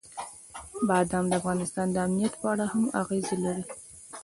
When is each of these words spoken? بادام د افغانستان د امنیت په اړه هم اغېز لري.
بادام 0.87 1.25
د 1.29 1.33
افغانستان 1.41 1.87
د 1.91 1.95
امنیت 2.05 2.33
په 2.41 2.47
اړه 2.53 2.65
هم 2.73 2.83
اغېز 3.01 3.27
لري. 3.43 3.63